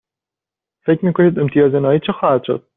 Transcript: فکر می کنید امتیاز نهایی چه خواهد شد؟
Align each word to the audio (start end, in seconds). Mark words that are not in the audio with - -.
فکر 0.85 1.05
می 1.05 1.13
کنید 1.13 1.39
امتیاز 1.39 1.75
نهایی 1.75 1.99
چه 1.99 2.11
خواهد 2.13 2.43
شد؟ 2.43 2.67